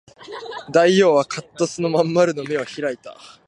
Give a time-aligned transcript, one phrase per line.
[0.73, 3.15] 大王はかっとその真ん丸の眼を開いた